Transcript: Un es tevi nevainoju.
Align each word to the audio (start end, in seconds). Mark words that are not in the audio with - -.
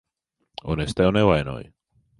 Un 0.75 0.81
es 0.87 0.97
tevi 1.01 1.15
nevainoju. 1.19 1.73